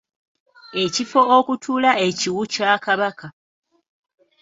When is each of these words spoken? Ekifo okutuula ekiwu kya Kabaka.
Ekifo 0.83 1.21
okutuula 1.37 1.91
ekiwu 2.07 2.41
kya 2.53 2.71
Kabaka. 2.85 3.27